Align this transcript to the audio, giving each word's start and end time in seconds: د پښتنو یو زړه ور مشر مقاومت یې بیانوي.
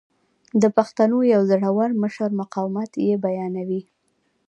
د 0.61 0.63
پښتنو 0.77 1.17
یو 1.33 1.41
زړه 1.51 1.69
ور 1.77 1.91
مشر 2.03 2.29
مقاومت 2.41 2.91
یې 3.05 3.13
بیانوي. 3.25 3.81